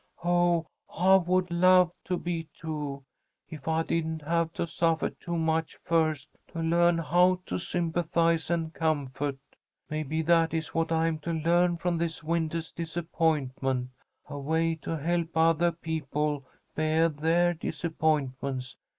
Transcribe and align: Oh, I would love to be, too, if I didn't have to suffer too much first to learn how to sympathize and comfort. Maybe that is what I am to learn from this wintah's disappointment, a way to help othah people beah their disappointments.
Oh, 0.23 0.65
I 0.91 1.17
would 1.17 1.51
love 1.51 1.91
to 2.05 2.17
be, 2.17 2.47
too, 2.55 3.03
if 3.49 3.67
I 3.67 3.83
didn't 3.83 4.23
have 4.23 4.51
to 4.53 4.65
suffer 4.65 5.11
too 5.11 5.37
much 5.37 5.77
first 5.83 6.31
to 6.47 6.59
learn 6.63 6.97
how 6.97 7.39
to 7.45 7.59
sympathize 7.59 8.49
and 8.49 8.73
comfort. 8.73 9.37
Maybe 9.91 10.23
that 10.23 10.55
is 10.55 10.73
what 10.73 10.91
I 10.91 11.05
am 11.05 11.19
to 11.19 11.31
learn 11.33 11.77
from 11.77 11.99
this 11.99 12.23
wintah's 12.23 12.71
disappointment, 12.71 13.91
a 14.27 14.39
way 14.39 14.73
to 14.77 14.97
help 14.97 15.37
othah 15.37 15.69
people 15.79 16.47
beah 16.73 17.07
their 17.09 17.53
disappointments. 17.53 18.77